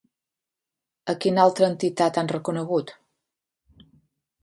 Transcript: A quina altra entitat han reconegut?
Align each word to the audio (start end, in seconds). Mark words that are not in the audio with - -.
A 1.13 1.15
quina 1.27 1.45
altra 1.45 1.69
entitat 1.75 2.19
han 2.23 2.33
reconegut? 2.35 2.99